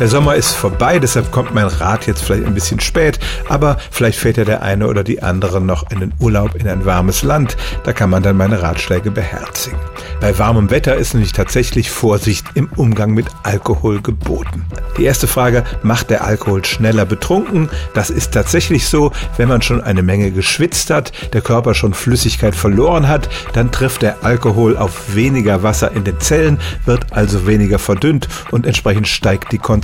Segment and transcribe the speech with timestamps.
[0.00, 4.18] Der Sommer ist vorbei, deshalb kommt mein Rat jetzt vielleicht ein bisschen spät, aber vielleicht
[4.18, 7.56] fährt ja der eine oder die andere noch in den Urlaub in ein warmes Land.
[7.84, 9.78] Da kann man dann meine Ratschläge beherzigen.
[10.20, 14.66] Bei warmem Wetter ist nämlich tatsächlich Vorsicht im Umgang mit Alkohol geboten.
[14.98, 17.68] Die erste Frage, macht der Alkohol schneller betrunken?
[17.94, 22.56] Das ist tatsächlich so, wenn man schon eine Menge geschwitzt hat, der Körper schon Flüssigkeit
[22.56, 27.78] verloren hat, dann trifft der Alkohol auf weniger Wasser in den Zellen, wird also weniger
[27.78, 29.83] verdünnt und entsprechend steigt die Konzentration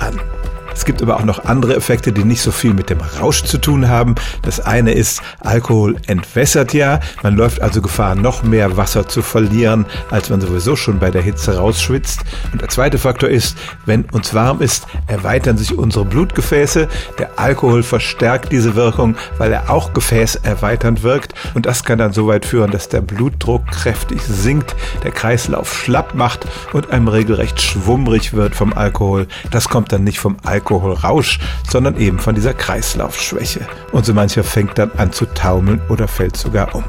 [0.00, 0.35] an.
[0.76, 3.56] Es gibt aber auch noch andere Effekte, die nicht so viel mit dem Rausch zu
[3.56, 4.14] tun haben.
[4.42, 7.00] Das eine ist, Alkohol entwässert ja.
[7.22, 11.22] Man läuft also Gefahr, noch mehr Wasser zu verlieren, als man sowieso schon bei der
[11.22, 12.20] Hitze rausschwitzt.
[12.52, 16.88] Und der zweite Faktor ist, wenn uns warm ist, erweitern sich unsere Blutgefäße.
[17.18, 21.32] Der Alkohol verstärkt diese Wirkung, weil er auch gefäßerweiternd wirkt.
[21.54, 26.14] Und das kann dann so weit führen, dass der Blutdruck kräftig sinkt, der Kreislauf schlapp
[26.14, 29.26] macht und einem regelrecht schwummrig wird vom Alkohol.
[29.50, 33.60] Das kommt dann nicht vom Alkohol Alkoholrausch, sondern eben von dieser Kreislaufschwäche.
[33.92, 36.82] Und so mancher fängt dann an zu taumeln oder fällt sogar um.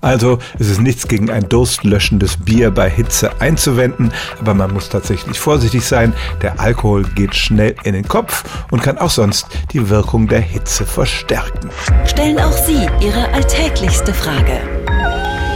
[0.00, 5.40] Also es ist nichts gegen ein durstlöschendes Bier bei Hitze einzuwenden, aber man muss tatsächlich
[5.40, 6.12] vorsichtig sein.
[6.42, 10.86] Der Alkohol geht schnell in den Kopf und kann auch sonst die Wirkung der Hitze
[10.86, 11.70] verstärken.
[12.04, 14.60] Stellen auch Sie Ihre alltäglichste Frage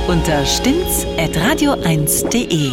[0.08, 2.72] unter stimmtz.radio1.de.